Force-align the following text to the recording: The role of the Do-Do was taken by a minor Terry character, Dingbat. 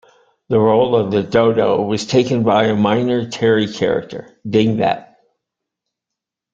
The 0.49 0.57
role 0.59 0.95
of 0.95 1.11
the 1.11 1.21
Do-Do 1.21 1.83
was 1.83 2.07
taken 2.07 2.41
by 2.41 2.63
a 2.63 2.73
minor 2.75 3.29
Terry 3.29 3.67
character, 3.71 4.35
Dingbat. 4.47 5.15